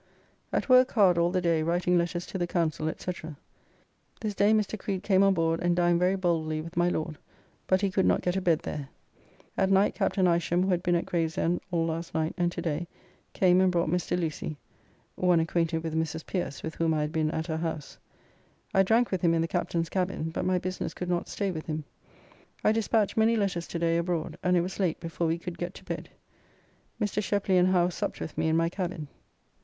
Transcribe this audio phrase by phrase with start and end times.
[0.51, 3.11] At work hard all the day writing letters to the Council, &c.
[4.19, 4.75] This day Mr.
[4.79, 7.19] Creed came on: board and dined very boldly with my Lord,
[7.67, 8.89] but he could not get a bed there.
[9.55, 10.17] At night Capt.
[10.17, 12.87] Isham who had been at Gravesend all last night and to day
[13.33, 14.17] came and brought Mr.
[14.19, 14.57] Lucy
[15.13, 16.25] (one acquainted with Mrs.
[16.25, 17.99] Pierce, with whom I had been at her house),
[18.73, 21.67] I drank with him in the Captain's cabin, but my business could not stay with
[21.67, 21.83] him.
[22.63, 25.75] I despatch many letters to day abroad and it was late before we could get
[25.75, 26.09] to bed.
[26.99, 27.21] Mr.
[27.21, 29.07] Sheply and Howe supped with me in my cabin.